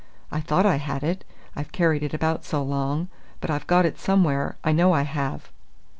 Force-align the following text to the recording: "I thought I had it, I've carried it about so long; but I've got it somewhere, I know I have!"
"I 0.31 0.39
thought 0.39 0.65
I 0.65 0.77
had 0.77 1.03
it, 1.03 1.23
I've 1.55 1.71
carried 1.71 2.01
it 2.01 2.11
about 2.11 2.43
so 2.43 2.63
long; 2.63 3.07
but 3.39 3.51
I've 3.51 3.67
got 3.67 3.85
it 3.85 3.99
somewhere, 3.99 4.57
I 4.63 4.71
know 4.71 4.93
I 4.93 5.03
have!" 5.03 5.51